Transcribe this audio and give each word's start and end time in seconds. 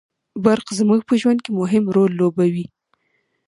برق 0.45 0.67
زموږ 0.79 1.01
په 1.09 1.13
ژوند 1.21 1.39
کي 1.45 1.51
مهم 1.59 1.83
رول 1.95 2.11
لوبوي 2.19 2.65